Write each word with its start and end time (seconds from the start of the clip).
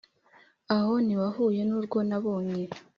Aho 0.75 0.93
niwahuye 1.05 1.61
nurwo 1.67 1.97
nabonye 2.09 2.63